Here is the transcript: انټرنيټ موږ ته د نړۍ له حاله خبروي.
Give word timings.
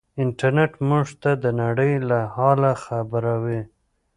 انټرنيټ 0.23 0.73
موږ 0.89 1.07
ته 1.21 1.31
د 1.43 1.45
نړۍ 1.61 1.93
له 2.09 2.19
حاله 2.35 2.71
خبروي. 2.85 3.61